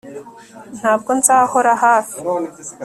[0.77, 2.17] Ntabwo nzahora hafi